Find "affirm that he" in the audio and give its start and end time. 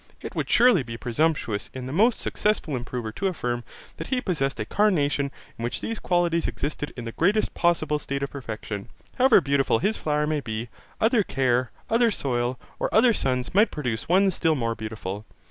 3.27-4.19